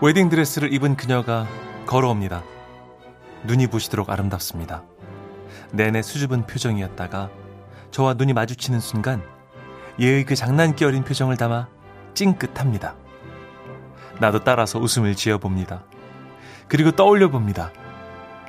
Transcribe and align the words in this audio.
웨딩 0.00 0.30
드레스를 0.30 0.72
입은 0.72 0.96
그녀가 0.96 1.46
걸어옵니다. 1.84 2.42
눈이 3.44 3.66
부시도록 3.66 4.08
아름답습니다. 4.08 4.84
내내 5.72 6.00
수줍은 6.00 6.46
표정이었다가 6.46 7.30
저와 7.90 8.14
눈이 8.14 8.32
마주치는 8.32 8.80
순간 8.80 9.22
얘의 10.00 10.24
그 10.24 10.34
장난기 10.34 10.86
어린 10.86 11.04
표정을 11.04 11.36
담아 11.36 11.68
찡긋합니다. 12.14 12.94
나도 14.20 14.44
따라서 14.44 14.78
웃음을 14.78 15.14
지어봅니다. 15.14 15.84
그리고 16.68 16.90
떠올려 16.92 17.28
봅니다. 17.30 17.72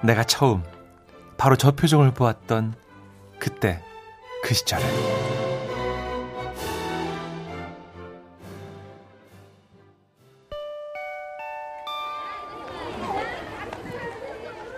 내가 0.04 0.24
처음 0.24 0.64
바로 1.38 1.56
저 1.56 1.72
표정을 1.72 2.14
보았던 2.14 2.76
그때 3.40 3.82
그 4.44 4.54
시절에. 4.54 4.84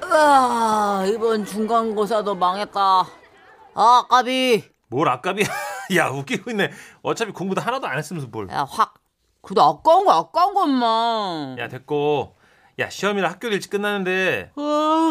아, 0.04 1.06
이번 1.08 1.46
중간고사도 1.46 2.36
망했다. 2.36 3.06
아, 3.74 4.06
까비. 4.10 4.64
뭘 4.88 5.08
아깝이야. 5.08 5.48
야, 5.96 6.10
웃기고 6.10 6.52
있네. 6.52 6.70
어차피 7.02 7.32
공부도 7.32 7.62
하나도 7.62 7.88
안 7.88 7.98
했으면서 7.98 8.28
뭘. 8.28 8.50
야, 8.50 8.66
확. 8.70 8.96
그래도 9.42 9.64
아까운 9.64 10.06
거 10.06 10.12
아까운 10.12 10.54
것만. 10.54 11.58
야, 11.58 11.68
됐고. 11.70 12.36
야, 12.82 12.90
시험이라 12.90 13.30
학교도 13.30 13.54
일찍 13.54 13.70
끝나는데. 13.70 14.54
어... 14.56 14.62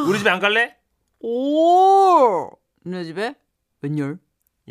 우리 0.08 0.18
집에 0.18 0.28
안 0.28 0.40
갈래? 0.40 0.76
오! 1.20 2.50
네 2.82 3.04
집에? 3.04 3.36
웬열? 3.80 4.18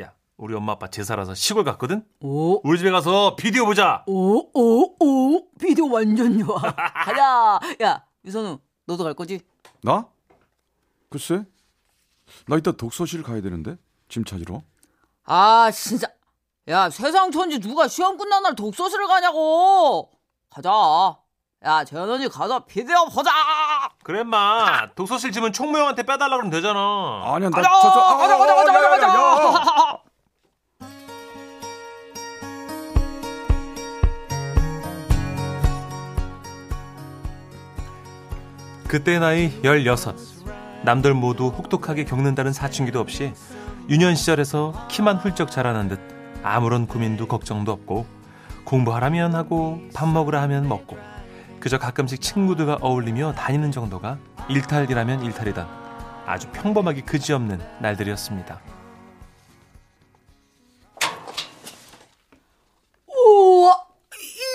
야, 0.01 0.13
우리 0.35 0.53
엄마 0.53 0.73
아빠 0.73 0.89
제사라서 0.89 1.33
시골 1.33 1.63
갔거든? 1.63 2.05
오. 2.19 2.59
우리 2.67 2.77
집에 2.77 2.91
가서 2.91 3.37
비디오 3.37 3.65
보자. 3.65 4.03
오, 4.05 4.49
오, 4.53 4.95
오. 4.99 5.49
비디오 5.57 5.89
완전 5.89 6.39
좋아. 6.39 6.59
가자. 7.05 7.59
야, 7.81 8.05
유선우, 8.25 8.59
너도 8.85 9.05
갈 9.05 9.13
거지? 9.13 9.39
나? 9.81 10.09
글쎄. 11.09 11.45
나 12.47 12.57
이따 12.57 12.73
독서실 12.73 13.23
가야 13.23 13.41
되는데. 13.41 13.77
짐 14.09 14.25
찾으러. 14.25 14.61
아, 15.23 15.71
진짜. 15.71 16.11
야, 16.67 16.89
세상 16.89 17.31
천지 17.31 17.59
누가 17.59 17.87
시험 17.87 18.17
끝난 18.17 18.43
날 18.43 18.55
독서실을 18.55 19.07
가냐고! 19.07 20.11
가자. 20.49 21.17
야, 21.65 21.83
재현 21.83 22.09
언니 22.09 22.29
가서 22.29 22.63
비디오 22.65 23.05
보자! 23.13 23.31
그래, 24.03 24.23
마. 24.23 24.87
독서실 24.95 25.33
짐은 25.33 25.51
총무형한테 25.51 26.03
빼달라 26.03 26.37
그러면 26.37 26.49
되잖아. 26.51 26.79
아니야, 27.25 27.49
나 27.49 27.57
가자! 27.57 27.69
저, 27.81 27.91
저, 27.91 27.99
가자, 28.17 28.37
가자, 28.37 28.55
가자, 28.55 28.71
가자, 28.71 28.89
가자! 28.89 29.07
가자. 29.09 29.99
그때 38.87 39.19
나이 39.19 39.49
16. 39.63 40.15
남들 40.83 41.13
모두 41.13 41.47
혹독하게 41.49 42.05
겪는다는 42.05 42.53
사춘기도 42.53 42.99
없이 43.01 43.33
유년 43.89 44.15
시절에서 44.15 44.87
키만 44.87 45.17
훌쩍 45.17 45.51
자라난 45.51 45.89
듯 45.89 45.99
아무런 46.41 46.87
고민도 46.87 47.27
걱정도 47.27 47.71
없고 47.73 48.05
공부하라면 48.63 49.35
하고 49.35 49.79
밥 49.93 50.07
먹으라 50.07 50.41
하면 50.43 50.67
먹고 50.67 50.97
그저 51.59 51.77
가끔씩 51.77 52.21
친구들과 52.21 52.77
어울리며 52.81 53.33
다니는 53.33 53.71
정도가 53.71 54.17
일탈이라면 54.49 55.23
일탈이다. 55.23 55.67
아주 56.25 56.49
평범하게 56.51 57.01
그지없는 57.01 57.59
날들이었습니다. 57.81 58.61
우와, 63.07 63.85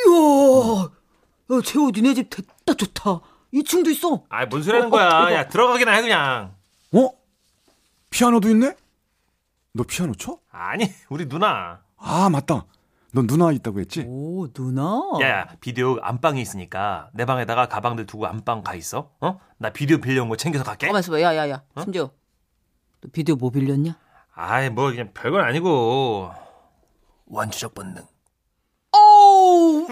이야, 0.06 1.56
야, 1.56 1.60
재호 1.64 1.90
니네 1.90 2.14
집 2.14 2.30
됐다 2.30 2.74
좋다. 2.74 3.20
2층도 3.52 3.88
있어. 3.90 4.24
아, 4.30 4.46
뭔 4.46 4.62
소리 4.62 4.76
하는 4.76 4.90
거야. 4.90 5.32
야, 5.32 5.48
들어가기나 5.48 5.92
해 5.92 6.02
그냥. 6.02 6.54
어? 6.92 7.10
피아노도 8.10 8.48
있네? 8.50 8.74
너 9.72 9.84
피아노 9.84 10.14
쳐? 10.14 10.38
아니, 10.50 10.92
우리 11.08 11.28
누나. 11.28 11.80
아, 11.96 12.28
맞다. 12.30 12.64
너 13.14 13.22
누나 13.22 13.52
있다고 13.52 13.78
했지? 13.78 14.04
오, 14.08 14.48
누나? 14.52 15.00
야, 15.22 15.28
야, 15.28 15.46
비디오 15.60 15.98
안방에 16.02 16.40
있으니까 16.40 17.10
내 17.14 17.24
방에다가 17.24 17.68
가방들 17.68 18.06
두고 18.06 18.26
안방 18.26 18.64
가 18.64 18.74
있어. 18.74 19.12
어? 19.20 19.38
나 19.56 19.70
비디오 19.70 19.98
빌려온 19.98 20.28
거 20.28 20.36
챙겨서 20.36 20.64
갈게. 20.64 20.88
가만 20.88 20.98
있어봐. 20.98 21.20
야, 21.20 21.36
야, 21.36 21.48
야. 21.48 21.62
어? 21.76 21.82
심지어 21.82 22.10
너 23.00 23.08
비디오 23.12 23.36
뭐 23.36 23.50
빌렸냐? 23.50 23.96
아이, 24.34 24.68
뭐 24.68 24.90
그냥 24.90 25.10
별건 25.14 25.40
아니고 25.44 26.32
원초적 27.26 27.74
본능. 27.74 28.02
오우! 28.96 29.86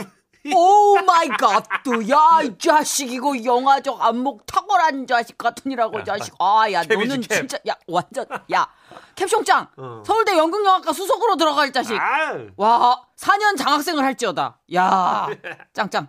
Oh 0.54 0.96
my 1.06 1.28
God, 1.28 1.64
야, 2.10 2.42
이 2.42 2.58
자식, 2.58 3.12
이거 3.12 3.32
영화적 3.44 4.02
안목 4.02 4.44
탁월한 4.46 5.06
자식 5.06 5.36
같으니라고, 5.38 6.00
야, 6.00 6.04
자식. 6.04 6.34
아, 6.38 6.70
야, 6.72 6.82
캡이지, 6.82 7.06
너는 7.06 7.20
캡. 7.20 7.34
진짜, 7.36 7.58
야, 7.68 7.74
완전, 7.86 8.26
야, 8.52 8.66
캡숑짱, 9.14 9.68
어. 9.76 10.02
서울대 10.04 10.36
연극영화과 10.36 10.92
수석으로 10.92 11.36
들어갈 11.36 11.72
자식. 11.72 11.98
아유. 11.98 12.50
와, 12.56 13.06
4년 13.16 13.56
장학생을 13.56 14.02
할지어다. 14.02 14.58
야, 14.74 15.28
짱짱. 15.72 16.08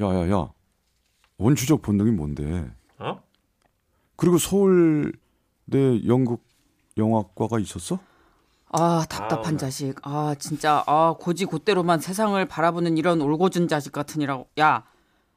야, 0.00 0.06
야, 0.06 0.30
야. 0.30 0.48
원초적 1.38 1.82
본능이 1.82 2.10
뭔데? 2.12 2.70
어? 2.98 3.20
그리고 4.16 4.38
서울대 4.38 6.06
연극 6.06 6.44
영화과가 6.96 7.58
있었어? 7.58 7.98
아 8.68 9.04
답답한 9.08 9.54
아, 9.54 9.58
자식. 9.58 9.94
아 10.02 10.34
진짜 10.38 10.82
아 10.86 11.14
고지 11.18 11.44
곧대로만 11.44 12.00
세상을 12.00 12.42
바라보는 12.46 12.96
이런 12.96 13.20
올고준 13.20 13.68
자식 13.68 13.92
같으니라고. 13.92 14.48
야, 14.60 14.84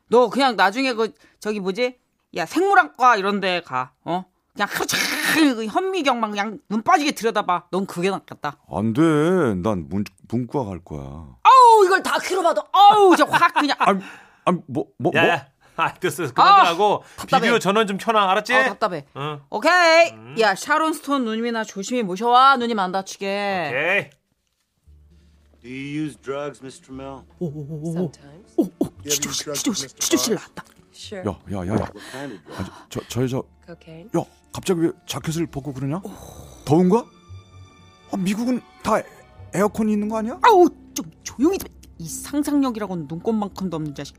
너 0.07 0.29
그냥 0.29 0.55
나중에 0.55 0.93
그 0.93 1.13
저기 1.39 1.59
뭐지? 1.59 1.97
야 2.35 2.45
생물학과 2.45 3.15
이런 3.17 3.39
데 3.39 3.61
가. 3.61 3.91
어? 4.03 4.25
그냥 4.53 4.67
하루 4.71 4.85
종일 4.87 5.67
현미경만 5.67 6.31
그냥 6.31 6.59
눈 6.69 6.81
빠지게 6.81 7.11
들여다봐. 7.11 7.65
넌 7.71 7.85
그게 7.85 8.09
낫겠다. 8.09 8.57
안 8.71 8.93
돼. 8.93 9.01
난 9.01 9.87
문, 9.89 10.03
문과 10.29 10.63
갈 10.65 10.79
거야. 10.83 11.01
아우 11.01 11.85
이걸 11.85 12.01
다 12.03 12.17
키로봐도 12.19 12.63
아우 12.71 13.15
저확 13.15 13.53
그냥. 13.53 13.75
아, 13.79 13.91
아, 14.45 14.51
뭐, 14.67 14.85
뭐, 14.97 15.11
뭐? 15.11 15.13
야, 15.15 15.47
아, 15.75 15.93
됐어. 15.95 16.31
그만하고 16.33 17.03
아, 17.17 17.25
비디오 17.25 17.59
전원 17.59 17.87
좀 17.87 17.97
켜놔. 17.97 18.31
알았지? 18.31 18.53
아, 18.53 18.63
답답해. 18.69 19.05
응. 19.17 19.41
오케이. 19.49 20.11
음. 20.11 20.35
야, 20.39 20.55
샤론 20.55 20.93
스톤 20.93 21.25
누님이나 21.25 21.63
조심히 21.63 22.03
모셔와. 22.03 22.57
누님 22.57 22.77
안 22.79 22.91
다치게. 22.91 23.67
오케이. 23.71 24.09
Do 25.61 25.69
you 25.71 26.03
use 26.05 26.15
drugs, 26.21 26.61
Mr. 26.61 26.85
Trammell? 26.85 27.23
오오오오. 27.39 28.11
오, 28.57 28.69
치조실, 29.09 29.53
치조실, 29.53 29.89
치조실 29.89 30.35
나왔다. 30.35 30.63
야, 31.27 31.29
야, 31.51 31.67
야, 31.67 31.73
야. 31.75 31.89
아니, 32.13 32.39
저, 32.89 33.01
저 33.07 33.23
여자. 33.23 33.37
야, 33.37 34.23
갑자기 34.53 34.81
왜 34.81 34.91
자켓을 35.05 35.47
벗고 35.47 35.73
그러냐? 35.73 36.01
더운가? 36.65 37.05
아, 38.11 38.17
미국은 38.17 38.61
다 38.83 39.01
에어컨이 39.53 39.93
있는 39.93 40.07
거 40.09 40.17
아니야? 40.17 40.39
아우, 40.41 40.67
좀 40.93 41.11
조용히 41.23 41.57
좀. 41.57 41.69
이 41.97 42.07
상상력이라고는 42.09 43.07
눈꽃만큼도 43.07 43.77
없는 43.77 43.95
자식. 43.95 44.15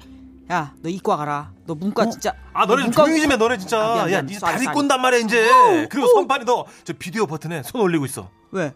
야, 0.50 0.75
너 0.81 0.88
이과 0.88 1.17
가라. 1.17 1.52
너 1.67 1.75
문과 1.75 2.05
어? 2.05 2.11
진짜. 2.11 2.34
아, 2.52 2.64
너네 2.67 2.84
문과... 2.84 3.05
조용히 3.05 3.20
좀 3.22 3.32
해, 3.32 3.37
너네 3.37 3.58
진짜. 3.58 3.79
아, 3.79 4.06
미안, 4.06 4.06
미안. 4.06 4.12
야, 4.14 4.22
니 4.22 4.38
다리 4.38 4.67
꼰단 4.67 5.00
말이야, 5.00 5.20
이제. 5.20 5.49
오, 5.50 5.88
그리고 5.90 6.06
오. 6.06 6.14
선판이 6.14 6.44
너 6.44 6.64
저 6.84 6.93
비디오 6.94 7.26
버튼에 7.26 7.62
손 7.64 7.81
올리고 7.82 8.05
있어. 8.06 8.31
왜? 8.52 8.72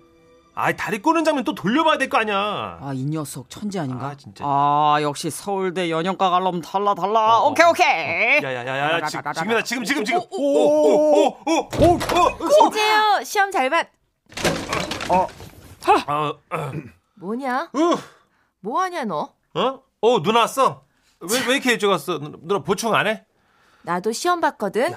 아, 0.54 0.72
다리 0.76 1.00
꼬는 1.00 1.24
장면 1.24 1.44
또 1.44 1.54
돌려봐야 1.54 1.96
될 1.96 2.08
거 2.08 2.18
아니야. 2.18 2.78
아, 2.80 2.92
이 2.94 3.04
녀석 3.04 3.48
천재 3.48 3.78
아닌가? 3.78 4.08
아, 4.08 4.14
진짜. 4.16 4.44
아, 4.46 4.98
역시 5.00 5.30
서울대 5.30 5.90
연영과 5.90 6.28
갈려면 6.30 6.60
달라 6.60 6.94
달라. 6.94 7.38
어, 7.38 7.46
어. 7.46 7.50
오케이, 7.50 7.66
오케이. 7.66 8.42
야, 8.42 8.54
야, 8.54 8.66
야, 8.66 9.00
야, 9.00 9.06
지금, 9.06 9.32
지금이다, 9.32 9.62
지금, 9.62 9.84
지금, 9.84 10.04
지금. 10.04 10.20
오, 10.30 10.36
오, 10.36 11.26
오, 11.28 11.38
오, 11.46 11.54
오, 11.54 12.64
오. 12.64 12.68
이제요, 12.68 13.24
시험 13.24 13.50
잘 13.50 13.70
봤. 13.70 13.88
어. 15.08 15.26
어. 16.08 16.32
뭐냐? 17.16 17.70
어. 17.72 17.98
뭐 18.60 18.82
하냐 18.82 19.04
너? 19.04 19.32
어? 19.54 19.80
어, 20.02 20.22
누나 20.22 20.40
왔어. 20.40 20.84
왜, 21.20 21.28
왜 21.46 21.54
이렇게 21.54 21.72
일찍 21.72 21.86
왔어? 21.86 22.18
누나 22.18 22.58
보충 22.62 22.94
안 22.94 23.06
해? 23.06 23.24
나도 23.82 24.12
시험 24.12 24.40
봤거든. 24.40 24.94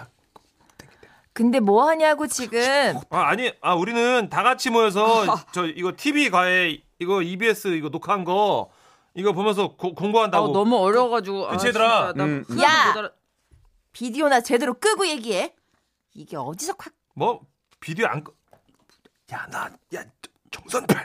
근데 1.34 1.60
뭐 1.60 1.88
하냐고 1.90 2.28
지금. 2.28 2.96
아, 3.10 3.22
아니, 3.22 3.52
아, 3.62 3.74
우리는 3.74 4.30
다 4.30 4.44
같이 4.44 4.70
모여서 4.70 5.26
저 5.52 5.66
이거 5.66 5.92
TV 5.98 6.30
과외 6.30 6.82
이거 7.00 7.22
EBS 7.22 7.70
이거 7.70 7.90
녹화한 7.90 8.24
거 8.24 8.70
이거 9.16 9.34
보면서 9.34 9.76
고, 9.76 9.94
공부한다고. 9.96 10.50
아, 10.50 10.54
너무 10.54 10.78
어려워가지고. 10.78 11.48
그치, 11.50 11.68
얘들아? 11.68 12.14
나 12.16 12.24
음. 12.24 12.46
하나도 12.48 12.62
야! 12.64 12.94
못 12.94 13.00
알아- 13.02 13.12
비디오나 13.92 14.42
제대로 14.42 14.74
끄고 14.76 15.08
얘기해. 15.08 15.56
이게 16.14 16.38
어디서 16.38 16.76
확. 16.78 16.94
뭐 17.16 17.42
비디오 17.80 18.08
안 18.08 18.24
꺼. 18.24 18.32
야, 19.32 19.48
나, 19.52 19.70
야, 19.96 20.04
정선팔. 20.52 20.98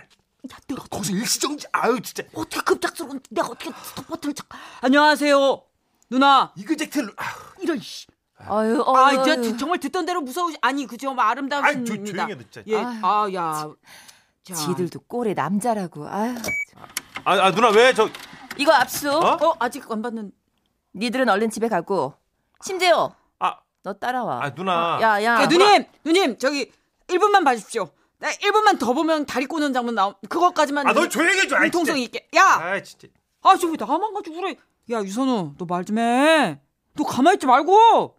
야, 0.52 0.56
내가 0.68 0.82
거기서 0.84 1.12
일시정지. 1.12 1.66
아유, 1.72 2.00
진짜. 2.00 2.22
어떻게 2.34 2.60
급작스러운 2.62 3.20
내가 3.30 3.48
어떻게 3.48 3.70
스톱 3.82 4.06
버튼을 4.08 4.34
착 4.34 4.46
안녕하세요 4.82 5.62
누나 6.10 6.52
잭틀. 6.76 7.10
아, 7.16 7.24
이런 7.60 7.78
씨. 7.78 8.06
아유, 8.46 8.82
아 8.86 9.10
어유. 9.10 9.20
이제 9.40 9.56
정말 9.56 9.78
듣던 9.80 10.06
대로 10.06 10.20
무서우시 10.20 10.56
아니 10.60 10.86
그죠 10.86 11.12
뭐 11.12 11.24
아이, 11.24 11.84
조, 11.84 11.94
조용히 11.94 12.32
해, 12.32 12.36
진짜. 12.38 12.62
예아야 12.66 13.68
지들도 14.44 15.00
꼴에 15.00 15.34
남자라고. 15.34 16.08
아유. 16.08 16.34
아, 17.24 17.32
아, 17.46 17.50
누나 17.52 17.68
왜 17.70 17.92
저. 17.92 18.08
이거 18.56 18.72
압수. 18.72 19.10
어? 19.10 19.36
어 19.40 19.56
아직 19.58 19.90
안 19.90 20.00
받는 20.02 20.32
니들은 20.94 21.28
얼른 21.28 21.50
집에 21.50 21.68
가고. 21.68 22.14
심재호, 22.62 23.12
아, 23.40 23.56
너 23.82 23.92
따라와. 23.92 24.40
아, 24.44 24.54
누나. 24.54 24.98
야, 25.02 25.22
야. 25.22 25.42
야, 25.42 25.46
누님 25.46 25.84
누님 26.04 26.38
저기 26.38 26.72
1분만 27.08 27.44
봐 27.44 27.54
주십시오 27.54 27.88
나 28.18 28.28
1분만 28.30 28.78
더 28.80 28.92
보면 28.94 29.26
다리 29.26 29.46
꼬는 29.46 29.72
장면 29.72 29.94
나오 29.94 30.14
그것까지만 30.28 30.86
아, 30.88 30.92
너 30.92 31.08
조용히 31.08 31.38
해줘. 31.40 31.56
아이, 31.56 31.70
통성. 31.70 31.96
있게 31.98 32.28
야아 32.34 32.72
아, 32.72 32.82
진짜. 32.82 33.06
저왜 33.60 33.76
나만 33.78 34.12
가지고 34.14 34.36
그래 34.40 34.56
야 34.90 35.00
유선우 35.02 35.54
너 35.58 35.66
말 35.66 35.84
좀 35.84 35.98
해 35.98 36.58
너 36.96 37.04
가만히 37.04 37.36
있지 37.36 37.46
말고 37.46 38.16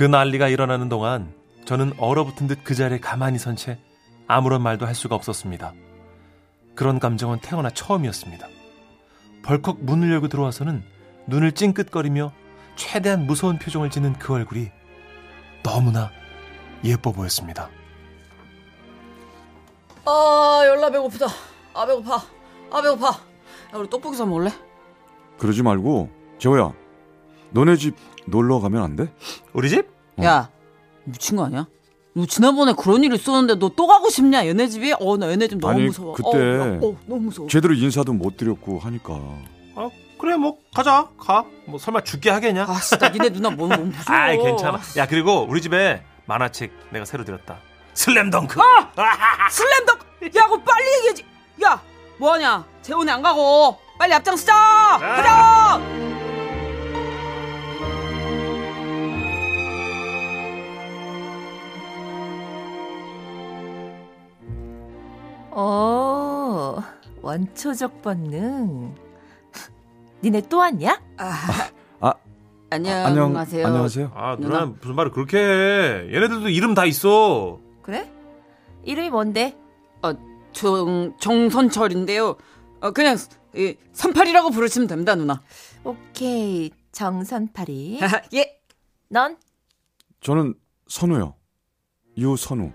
그 0.00 0.04
난리가 0.04 0.48
일어나는 0.48 0.88
동안 0.88 1.34
저는 1.66 1.92
얼어붙은 1.98 2.46
듯 2.46 2.64
그 2.64 2.74
자리에 2.74 3.00
가만히 3.00 3.38
선 3.38 3.54
채 3.54 3.78
아무런 4.28 4.62
말도 4.62 4.86
할 4.86 4.94
수가 4.94 5.14
없었습니다. 5.14 5.74
그런 6.74 6.98
감정은 6.98 7.40
태어나 7.40 7.68
처음이었습니다. 7.68 8.48
벌컥 9.42 9.84
문을 9.84 10.10
열고 10.10 10.28
들어와서는 10.28 10.82
눈을 11.26 11.52
찡긋거리며 11.52 12.32
최대한 12.76 13.26
무서운 13.26 13.58
표정을 13.58 13.90
짓는 13.90 14.14
그 14.14 14.32
얼굴이 14.32 14.70
너무나 15.62 16.10
예뻐 16.82 17.12
보였습니다. 17.12 17.68
아 20.06 20.62
열나 20.64 20.88
배고프다 20.88 21.26
아 21.74 21.84
배고파 21.84 22.22
아 22.70 22.80
배고파 22.80 23.06
야 23.08 23.20
우리 23.74 23.90
떡볶이 23.90 24.16
사 24.16 24.24
먹을래? 24.24 24.50
그러지 25.36 25.62
말고 25.62 26.08
재호야. 26.38 26.72
너네 27.50 27.76
집 27.76 27.96
놀러 28.26 28.60
가면 28.60 28.82
안 28.82 28.96
돼? 28.96 29.12
우리 29.52 29.68
집? 29.68 29.88
어. 30.18 30.24
야, 30.24 30.50
미친 31.04 31.36
거 31.36 31.44
아니야? 31.46 31.66
너 32.14 32.26
지난번에 32.26 32.72
그런 32.76 33.04
일 33.04 33.12
있었는데 33.14 33.54
너 33.56 33.68
또 33.76 33.86
가고 33.86 34.08
싶냐? 34.10 34.44
얘네 34.46 34.66
집이? 34.68 34.94
어, 35.00 35.16
나 35.16 35.30
얘네 35.30 35.48
집 35.48 35.58
너무 35.60 35.72
아니, 35.74 35.84
무서워. 35.86 36.12
그때 36.14 36.28
어, 36.28 36.66
나- 36.66 36.86
어, 36.86 36.96
너무 37.06 37.20
무서워. 37.22 37.48
제대로 37.48 37.72
인사도 37.74 38.12
못 38.12 38.36
드렸고 38.36 38.78
하니까. 38.80 39.14
아, 39.76 39.88
그래 40.18 40.36
뭐 40.36 40.58
가자. 40.74 41.08
가. 41.18 41.44
뭐 41.66 41.78
설마 41.78 42.02
죽게 42.02 42.30
하겠냐? 42.30 42.64
아, 42.64 42.74
진짜 42.80 43.08
니네 43.08 43.30
누나 43.30 43.50
너무, 43.50 43.68
너무 43.68 43.84
무서워. 43.96 44.18
아이 44.18 44.36
괜찮아. 44.38 44.80
야 44.96 45.06
그리고 45.06 45.46
우리 45.48 45.62
집에 45.62 46.02
만화책 46.26 46.72
내가 46.90 47.04
새로 47.04 47.24
들었다. 47.24 47.58
슬램덩크. 47.94 48.58
슬램덩크! 49.50 50.26
야, 50.38 50.44
그거 50.44 50.58
빨리 50.62 50.86
얘기해야지. 50.96 51.24
야, 51.64 51.80
뭐 52.18 52.32
하냐? 52.34 52.64
재혼에 52.82 53.10
안 53.12 53.22
가고. 53.22 53.76
빨리 53.98 54.14
앞장서자! 54.14 54.52
가자! 55.00 55.99
어, 65.62 66.82
원초적 67.20 68.00
본능. 68.00 68.94
니네 70.24 70.48
또 70.48 70.56
왔냐? 70.56 70.98
아, 71.18 72.14
안녕. 72.70 73.04
안녕하세요. 73.04 73.66
안녕하세요. 73.66 74.12
아 74.14 74.36
누나. 74.36 74.60
누나 74.60 74.66
무슨 74.80 74.94
말을 74.94 75.10
그렇게 75.10 75.38
해? 75.38 76.14
얘네들도 76.14 76.48
이름 76.48 76.72
다 76.72 76.86
있어. 76.86 77.58
그래? 77.82 78.10
이름이 78.84 79.10
뭔데? 79.10 79.56
정, 80.52 81.16
정선철인데요. 81.20 82.36
어, 82.80 82.90
그냥, 82.90 83.16
이, 83.54 83.76
선팔이라고 83.92 84.50
부르시면 84.50 84.88
됩니다, 84.88 85.14
누나. 85.14 85.40
오케이, 85.84 86.70
정선팔이. 86.90 88.00
예. 88.34 88.60
넌? 89.08 89.36
저는 90.20 90.54
선우요. 90.88 91.34
유선우. 92.16 92.72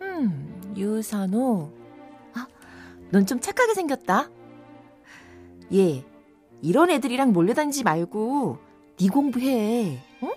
음, 0.00 0.74
유선우. 0.76 1.79
아, 3.10 3.16
넌좀 3.16 3.40
착하게 3.40 3.74
생겼다. 3.74 4.28
얘, 5.74 6.04
이런 6.62 6.90
애들이랑 6.90 7.32
몰려다니지 7.32 7.84
말고 7.84 8.58
네 8.98 9.08
공부해. 9.08 10.02
응? 10.22 10.32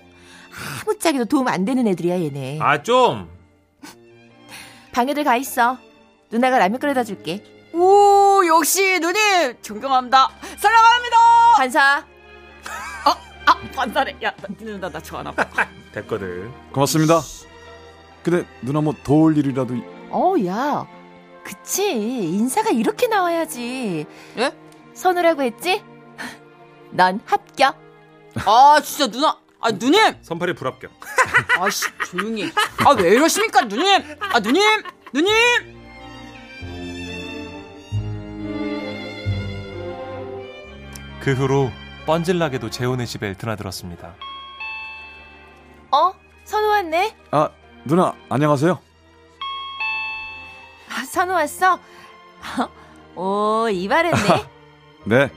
아무짝에도 0.81 1.25
도움 1.25 1.47
안 1.47 1.65
되는 1.65 1.87
애들이야, 1.87 2.19
얘네. 2.21 2.59
아 2.61 2.81
좀. 2.81 3.29
방에들 4.91 5.23
가 5.23 5.35
있어. 5.37 5.77
누나가 6.31 6.57
라면 6.57 6.79
끓여다 6.79 7.03
줄게. 7.03 7.43
오, 7.73 8.41
역시 8.45 8.99
누님! 8.99 9.61
존경합니다. 9.61 10.29
사랑합니다! 10.57 11.17
반사. 11.57 12.05
아, 13.45 13.57
반사래. 13.75 14.15
야, 14.23 14.31
나, 14.37 14.47
니네 14.57 14.71
누나 14.73 14.89
나 14.89 15.01
좋아하나 15.01 15.31
봐. 15.31 15.45
됐거든. 15.91 16.49
고맙습니다. 16.71 17.19
근데 18.23 18.45
누나 18.61 18.79
뭐 18.79 18.93
도울 19.03 19.37
일이라도 19.37 19.75
어, 20.11 20.35
야. 20.45 20.87
그치. 21.43 21.91
인사가 21.91 22.69
이렇게 22.69 23.07
나와야지. 23.07 24.05
예? 24.37 24.51
선우라고 24.93 25.41
했지? 25.43 25.83
넌 26.91 27.19
합격. 27.25 27.75
아, 28.45 28.79
진짜 28.83 29.07
누나. 29.07 29.37
아, 29.59 29.71
누님! 29.71 30.17
선팔이 30.21 30.55
불합격. 30.55 30.91
아씨, 31.59 31.85
조용히. 32.09 32.51
아, 32.85 32.91
왜 32.91 33.11
이러십니까, 33.11 33.61
누님? 33.61 34.03
아, 34.19 34.39
누님! 34.39 34.61
누님! 35.13 35.33
그 41.21 41.33
후로 41.33 41.71
뻔질나게도 42.05 42.69
재혼의 42.69 43.07
집에 43.07 43.33
드나들었습니다. 43.33 44.13
어? 45.91 46.13
선우 46.43 46.67
왔네? 46.67 47.15
아, 47.31 47.49
누나 47.85 48.13
안녕하세요. 48.27 48.77
아, 51.13 51.15
선우 51.15 51.33
왔어? 51.33 51.79
오, 53.15 53.69
이발했네. 53.69 54.17
네. 55.05 55.29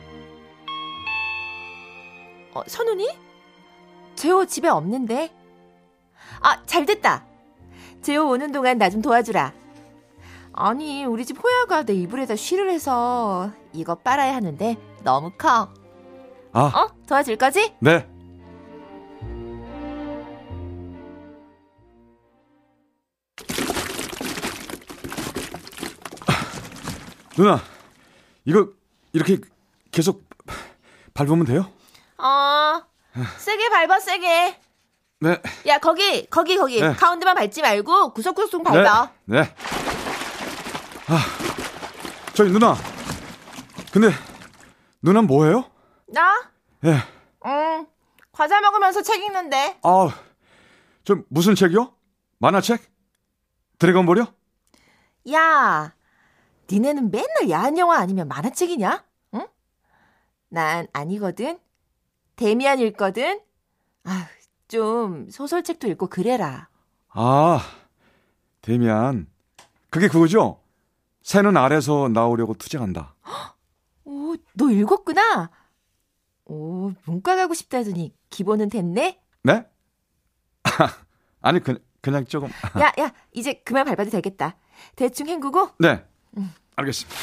어, 2.55 2.63
선우니? 2.67 3.07
재호 4.15 4.47
집에 4.47 4.69
없는데? 4.69 5.31
아, 6.41 6.63
잘 6.65 6.87
됐다. 6.87 7.25
재호 8.01 8.31
오는 8.31 8.53
동안 8.53 8.79
나 8.79 8.89
좀 8.89 9.03
도와주라. 9.03 9.53
아니, 10.55 11.05
우리 11.05 11.27
집 11.27 11.37
호야가 11.45 11.83
내 11.83 11.93
이불에다 11.93 12.37
쉬를 12.37 12.71
해서 12.71 13.51
이거 13.75 13.95
빨아야 13.97 14.35
하는데 14.35 14.77
너무 15.05 15.31
커. 15.37 15.69
아, 16.53 16.61
어? 16.75 16.89
도와줄 17.07 17.37
거지? 17.37 17.75
네. 17.81 18.09
누나, 27.37 27.61
이거 28.45 28.69
이렇게 29.13 29.39
계속 29.91 30.25
밟으면 31.15 31.45
돼요? 31.45 31.71
어, 32.19 32.83
세게 33.39 33.69
밟아, 33.69 34.01
세게. 34.01 34.61
네. 35.21 35.43
야, 35.67 35.79
거기, 35.79 36.27
거기, 36.27 36.57
거기. 36.57 36.81
네. 36.81 36.93
가운데만 36.95 37.35
밟지 37.35 37.63
말고 37.63 38.13
구석구석 38.13 38.63
밟아. 38.63 39.11
네. 39.25 39.43
네. 39.43 39.55
아, 41.09 41.19
저기 42.35 42.51
누나. 42.51 42.75
근데 43.93 44.11
누나 45.01 45.23
뭐해요? 45.23 45.71
나? 46.09 46.51
예. 46.85 46.97
응. 47.47 47.87
과자 48.33 48.61
먹으면서 48.61 49.03
책 49.03 49.23
읽는데. 49.23 49.79
아, 49.83 50.09
저 51.05 51.17
무슨 51.29 51.55
책이요? 51.55 51.95
만화책? 52.39 52.83
드래곤볼이요? 53.79 54.27
야, 55.33 55.95
니네는 56.71 57.11
맨날 57.11 57.51
야한 57.51 57.79
영화 57.79 57.99
아니면 57.99 58.29
만화책이냐? 58.29 59.05
응? 59.35 59.47
난 60.49 60.87
아니거든. 60.93 61.59
데미안 62.37 62.79
읽거든. 62.81 63.41
아, 64.05 64.29
좀 64.69 65.31
소설책도 65.31 65.89
읽고 65.89 66.09
그래라. 66.09 66.69
아, 67.09 67.61
데미안. 68.61 69.27
그게 69.91 70.09
그거죠? 70.09 70.61
새는 71.23 71.57
아래서 71.57 72.09
나오려고 72.09 72.55
투쟁한다. 72.55 73.15
오, 74.05 74.37
너 74.55 74.71
읽었구나. 74.71 75.51
오, 76.47 76.93
문과 77.05 77.35
가고 77.37 77.55
싶다더니 77.55 78.15
기본은 78.31 78.69
됐네? 78.69 79.21
네? 79.43 79.67
아니, 81.41 81.61
그, 81.61 81.85
그냥 82.01 82.25
조금. 82.27 82.49
야, 82.81 82.93
야, 83.01 83.13
이제 83.33 83.55
그만 83.65 83.85
밟아도 83.85 84.11
되겠다. 84.11 84.57
대충 84.95 85.29
헹구고? 85.29 85.71
네. 85.79 86.05
알겠습니다. 86.77 87.17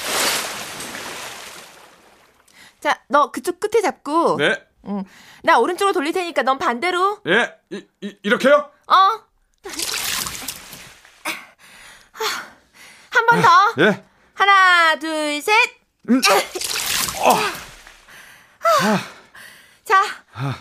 자, 2.80 3.00
너 3.08 3.32
그쪽 3.32 3.60
끝에 3.60 3.82
잡고. 3.82 4.38
네. 4.38 4.62
응. 4.88 5.04
나 5.44 5.58
오른쪽으로 5.60 5.94
돌릴 5.94 6.12
테니까 6.12 6.42
넌 6.44 6.58
반대로. 6.60 7.22
예, 7.28 7.54
이, 7.70 7.86
이, 8.02 8.18
이렇게요? 8.24 8.72
어. 8.88 8.96
한 13.10 13.26
번 13.28 13.42
더. 13.42 13.74
예. 13.84 14.04
하나, 14.34 14.96
둘, 15.00 15.42
셋. 15.42 15.54
음. 16.10 16.20
자, 19.86 20.04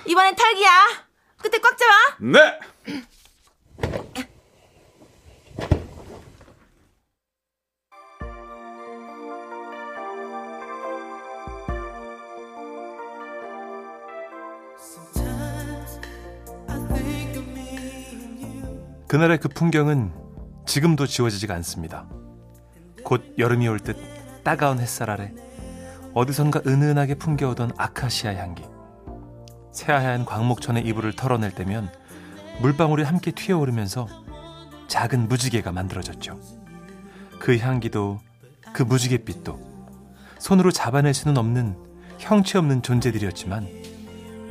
이번엔 0.06 0.36
탈기야. 0.36 0.70
끝에 1.42 1.58
꽉 1.60 1.76
잡아. 1.76 2.16
네. 2.20 2.60
그날의 19.12 19.36
그 19.40 19.50
풍경은 19.50 20.10
지금도 20.64 21.06
지워지지가 21.06 21.52
않습니다. 21.56 22.08
곧 23.04 23.34
여름이 23.36 23.68
올 23.68 23.78
듯 23.78 23.94
따가운 24.42 24.78
햇살 24.78 25.10
아래 25.10 25.34
어디선가 26.14 26.62
은은하게 26.66 27.16
풍겨오던 27.16 27.72
아카시아 27.76 28.34
향기. 28.36 28.64
새하얀 29.70 30.24
광목천의 30.24 30.86
이불을 30.86 31.12
털어낼 31.12 31.54
때면 31.54 31.92
물방울이 32.62 33.02
함께 33.02 33.32
튀어오르면서 33.32 34.08
작은 34.88 35.28
무지개가 35.28 35.72
만들어졌죠. 35.72 36.40
그 37.38 37.58
향기도 37.58 38.18
그 38.72 38.82
무지갯빛도 38.82 39.60
손으로 40.38 40.70
잡아낼 40.70 41.12
수는 41.12 41.36
없는 41.36 41.76
형체 42.18 42.56
없는 42.56 42.80
존재들이었지만 42.80 43.68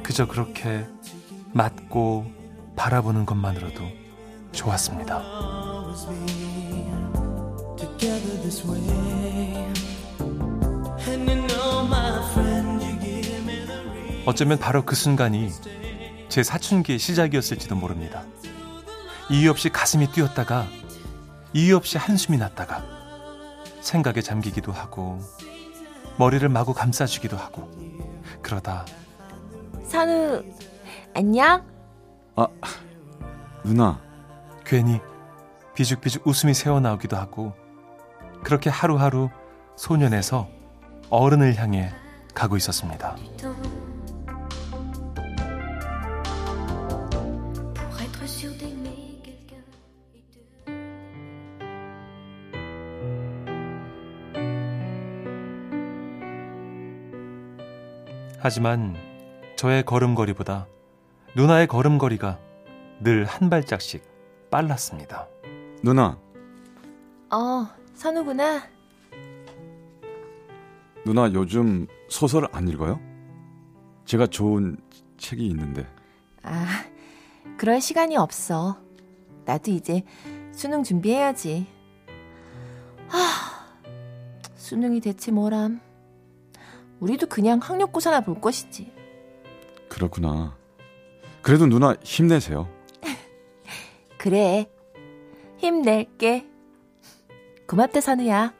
그저 0.04 0.28
그렇게 0.28 0.86
맞고 1.52 2.32
바라보는 2.76 3.26
것만으로도 3.26 4.01
좋았습니다. 4.52 5.22
어쩌면 14.26 14.60
바로 14.60 14.84
그 14.84 14.96
순간이 14.96 15.52
제 16.30 16.44
사춘기의 16.44 17.00
시작이었을지도 17.00 17.76
모릅니다. 17.76 18.24
이유 19.30 19.50
없이 19.50 19.70
가슴이 19.70 20.12
뛰었다가 20.12 20.68
이유 21.54 21.76
없이 21.76 21.98
한숨이 21.98 22.38
났다가 22.38 22.84
생각에 23.82 24.22
잠기기도 24.22 24.72
하고 24.72 25.20
머리를 26.18 26.48
마구 26.50 26.74
감싸주기도 26.74 27.38
하고 27.38 27.70
그러다 28.42 28.86
선우, 29.86 30.44
안녕? 31.14 31.66
아, 32.36 32.48
누나. 33.64 34.00
괜히 34.72 35.02
비죽비죽 35.76 36.26
웃음이 36.26 36.54
새어나오기도 36.54 37.18
하고 37.18 37.52
그렇게 38.42 38.70
하루하루 38.70 39.30
소년에서 39.76 40.48
어른을 41.10 41.58
향해 41.58 41.92
가고 42.34 42.56
있었습니다. 42.56 43.18
하지만 58.40 58.96
저의 59.58 59.84
걸음걸이보다 59.84 60.68
누나의 61.36 61.68
걸음걸이가 61.68 62.40
늘 63.02 63.26
한 63.26 63.50
발짝씩 63.50 64.11
빨랐습니다. 64.52 65.28
누나, 65.82 66.20
어, 67.32 67.68
선우구나. 67.96 68.62
누나 71.06 71.32
요즘 71.34 71.88
소설 72.10 72.48
안 72.52 72.68
읽어요? 72.68 73.00
제가 74.06 74.28
좋은 74.28 74.78
책이 75.18 75.48
있는데. 75.48 75.88
아, 76.44 76.84
그럴 77.58 77.80
시간이 77.82 78.18
없어. 78.18 78.78
나도 79.46 79.72
이제 79.72 80.04
수능 80.52 80.84
준비해야지. 80.84 81.66
하, 83.08 83.18
수능이 84.56 85.00
대체 85.00 85.32
뭐람. 85.32 85.80
우리도 87.00 87.28
그냥 87.28 87.60
학력고사나 87.60 88.22
볼 88.22 88.40
것이지. 88.40 88.92
그렇구나. 89.90 90.56
그래도 91.42 91.66
누나 91.66 91.96
힘내세요. 92.04 92.70
그래. 94.22 94.70
힘낼게. 95.58 96.46
고맙다, 97.68 98.02
선우야. 98.02 98.54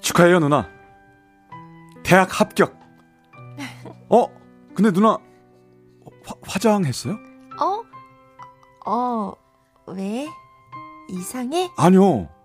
축하해요, 0.00 0.38
누나. 0.38 0.70
대학 2.02 2.40
합격. 2.40 2.80
어? 4.08 4.24
근데 4.74 4.90
누나 4.90 5.18
화, 6.24 6.34
화장했어요? 6.46 7.12
어? 7.60 8.90
어, 8.90 9.34
왜? 9.86 10.26
이상해? 11.10 11.70
아니요. 11.76 12.37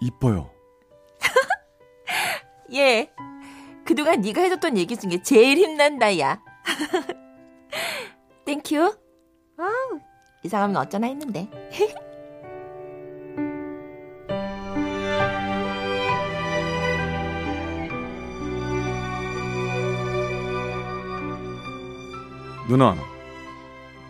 이뻐요. 0.00 0.50
예. 2.74 3.10
그동안 3.84 4.20
네가 4.20 4.40
해줬던 4.42 4.76
얘기 4.78 4.96
중에 4.96 5.22
제일 5.22 5.58
힘난다, 5.58 6.18
야. 6.18 6.40
Thank 8.44 8.73
you. 8.73 8.96
아우, 9.58 10.00
이상하면 10.42 10.76
어쩌나 10.76 11.06
했는데. 11.08 11.48
누나, 22.68 22.94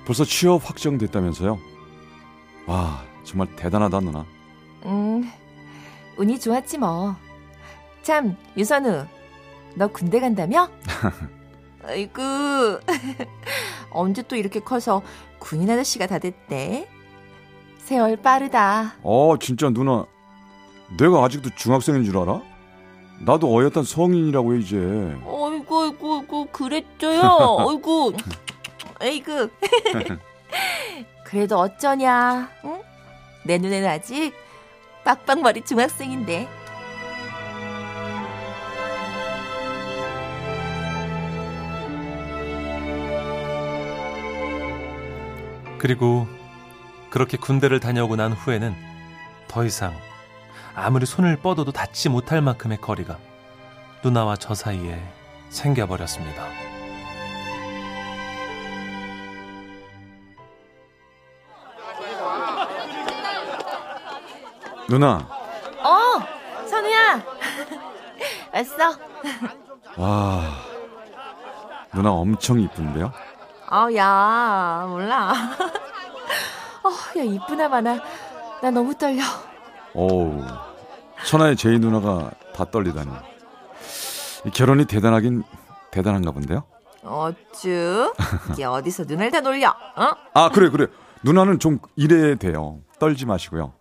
벌써 0.05 0.23
취업 0.25 0.69
확정됐다면서요? 0.69 1.59
와, 2.67 3.03
정말 3.25 3.49
대단하다, 3.57 4.01
누나. 4.01 4.27
음, 4.85 5.33
운이 6.17 6.39
좋았지 6.41 6.79
뭐. 6.79 7.17
참, 8.03 8.37
유선우, 8.57 9.07
너 9.75 9.87
군대 9.89 10.21
간다며? 10.21 10.69
아이고, 11.85 12.21
언제 13.91 14.23
또 14.23 14.37
이렇게 14.37 14.61
커서 14.61 15.03
군인 15.39 15.71
아저씨가 15.71 16.07
다 16.07 16.19
됐대? 16.19 16.89
세월 17.79 18.17
빠르다. 18.17 18.95
어, 19.03 19.35
진짜 19.41 19.71
누나. 19.71 20.05
내가 20.99 21.25
아직도 21.25 21.51
중학생인 21.57 22.05
줄 22.05 22.19
알아? 22.19 22.43
나도 23.21 23.49
어엿한 23.55 23.85
성인이라고 23.85 24.55
해, 24.55 24.59
이제. 24.59 24.77
어이구, 25.25 25.83
어이구, 25.85 26.17
어이구, 26.19 26.47
그랬죠요. 26.53 27.21
어이구, 27.67 28.15
에이구. 29.03 29.51
그래도 31.25 31.59
어쩌냐, 31.59 32.51
응? 32.65 32.83
내 33.45 33.59
눈에는 33.59 33.89
아직 33.89 34.33
빡빡머리 35.05 35.63
중학생인데. 35.63 36.49
그리고 45.79 46.27
그렇게 47.09 47.37
군대를 47.39 47.81
다녀오고 47.81 48.17
난 48.17 48.33
후에는 48.33 48.75
더 49.49 49.65
이상 49.65 49.95
아무리 50.75 51.07
손을 51.07 51.37
뻗어도 51.37 51.73
닿지 51.73 52.09
못할 52.11 52.43
만큼의 52.43 52.81
거리가 52.81 53.19
누나와 54.05 54.37
저 54.37 54.55
사이에 54.55 55.03
생겨버렸습니다. 55.49 56.70
누나, 64.91 65.25
어, 65.85 66.67
선우야. 66.67 67.23
왔어. 68.53 68.99
와, 69.97 70.43
누나 71.95 72.11
엄청 72.11 72.59
이쁜데요? 72.61 73.13
어, 73.71 73.87
야, 73.95 74.85
몰라. 74.89 75.33
어, 76.83 77.19
야, 77.21 77.23
이쁘나 77.23 77.69
마나. 77.69 78.01
나 78.61 78.71
너무 78.73 78.93
떨려. 78.97 79.23
어우, 79.95 80.45
천하의 81.25 81.55
제이 81.55 81.79
누나가 81.79 82.33
다 82.53 82.65
떨리다니. 82.65 83.13
결혼이 84.53 84.87
대단하긴 84.87 85.45
대단한가 85.93 86.33
본데요? 86.33 86.65
어쭈? 87.05 88.13
이게 88.53 88.65
어디서 88.65 89.05
눈을 89.05 89.31
다 89.31 89.39
놀려, 89.41 89.69
어? 89.69 90.11
아, 90.35 90.49
그래, 90.49 90.69
그래. 90.69 90.89
누나는 91.23 91.61
좀 91.61 91.79
이래야 91.95 92.35
돼요. 92.35 92.81
떨지 92.99 93.25
마시고요. 93.25 93.73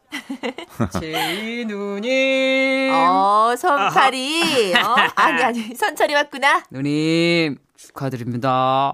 제이 1.00 1.66
누님. 1.66 2.94
어, 2.94 3.54
선팔이. 3.58 4.74
어? 4.76 4.96
아니, 5.16 5.44
아니, 5.44 5.76
선철이 5.76 6.14
왔구나. 6.14 6.64
누님, 6.70 7.58
축하드립니다. 7.78 8.94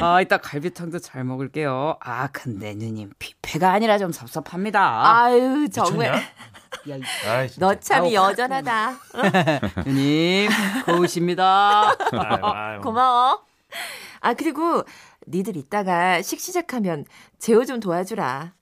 아, 0.00 0.20
이따 0.20 0.38
갈비탕도 0.38 0.98
잘 0.98 1.24
먹을게요. 1.24 1.96
아, 2.00 2.28
근데 2.32 2.74
누님, 2.74 3.12
뷔페가 3.18 3.70
아니라 3.70 3.98
좀 3.98 4.12
섭섭합니다. 4.12 5.22
아유, 5.22 5.68
정말. 5.72 6.14
야, 6.14 6.96
이- 6.96 7.02
아이, 7.28 7.48
너참 7.58 8.04
아우, 8.04 8.12
여전하다. 8.12 8.92
누님, 9.86 10.50
고우십니다. 10.86 11.90
아유, 12.12 12.38
아유. 12.42 12.80
고마워. 12.82 13.42
아, 14.20 14.34
그리고 14.34 14.82
니들 15.26 15.56
이따가 15.56 16.20
식 16.22 16.40
시작하면 16.40 17.04
제호 17.38 17.64
좀 17.64 17.80
도와주라. 17.80 18.52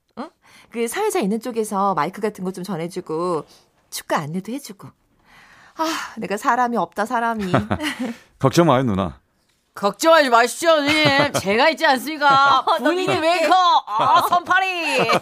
응? 0.67 0.71
그 0.73 0.89
사회자 0.89 1.19
있는 1.21 1.41
쪽에서 1.41 1.95
마이크 1.95 2.21
같은 2.21 2.45
거 2.45 2.53
좀 2.53 2.65
전해주고 2.65 3.45
축가 3.91 4.19
안내도 4.19 4.53
해주고. 4.53 4.89
아, 5.79 5.85
내가 6.19 6.37
사람이 6.37 6.77
없다, 6.77 7.05
사람이. 7.07 7.53
걱정 8.39 8.67
마요, 8.67 8.83
누나. 8.83 9.21
걱정하지 9.75 10.31
마십시오, 10.31 10.75
누님. 10.77 11.33
제가 11.41 11.69
있지 11.71 11.85
않습니까? 11.87 12.61
어, 12.61 12.79
너 12.79 12.85
본인이 12.85 13.05
이렇게- 13.05 13.21
메이커, 13.21 13.55
아, 13.87 14.23
선팔이. 14.29 15.09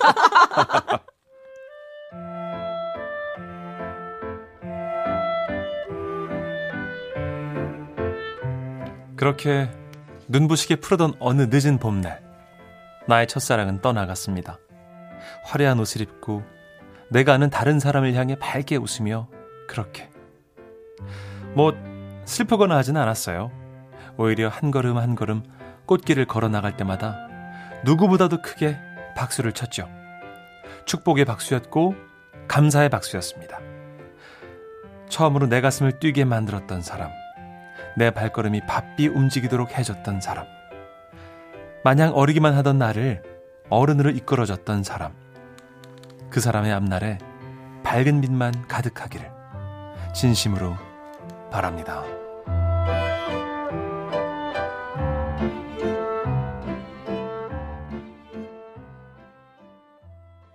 그렇게 9.17 9.69
눈부시게 10.29 10.77
푸르던 10.77 11.15
어느 11.21 11.49
늦은 11.51 11.79
봄날, 11.79 12.23
나의 13.07 13.29
첫사랑은 13.29 13.81
떠나갔습니다. 13.81 14.59
화려한 15.45 15.79
옷을 15.81 16.01
입고 16.01 16.43
내가 17.11 17.35
아는 17.35 17.51
다른 17.51 17.79
사람을 17.79 18.15
향해 18.15 18.37
밝게 18.37 18.77
웃으며 18.77 19.29
그렇게. 19.69 20.11
뭐 21.55 21.73
슬프거나 22.25 22.77
하진 22.77 22.97
않았어요. 22.97 23.51
오히려 24.17 24.49
한 24.49 24.71
걸음 24.71 24.97
한 24.99 25.15
걸음 25.15 25.43
꽃길을 25.87 26.27
걸어 26.27 26.49
나갈 26.49 26.77
때마다 26.77 27.17
누구보다도 27.85 28.43
크게 28.43 28.79
박수를 29.17 29.53
쳤죠. 29.53 29.89
축복의 30.87 31.25
박수였고 31.25 31.95
감사의 32.49 32.89
박수였습니다. 32.89 33.61
처음으로 35.09 35.47
내 35.47 35.61
가슴을 35.61 35.99
뛰게 35.99 36.25
만들었던 36.25 36.83
사람. 36.83 37.11
내 37.97 38.11
발걸음이 38.11 38.63
바삐 38.67 39.09
움직이도록 39.09 39.79
해줬던 39.79 40.21
사람. 40.21 40.47
마냥 41.85 42.13
어리기만 42.15 42.55
하던 42.55 42.79
나를 42.79 43.23
어른으로 43.71 44.11
이끌어줬던 44.11 44.83
사람. 44.85 45.13
그 46.31 46.41
사람의 46.41 46.73
앞날에 46.73 47.19
밝은 47.83 48.21
빛만 48.21 48.69
가득하기를 48.69 49.31
진심으로 50.15 50.75
바랍니다. 51.51 52.03